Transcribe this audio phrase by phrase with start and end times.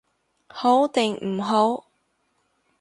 [0.47, 1.85] 好定唔好？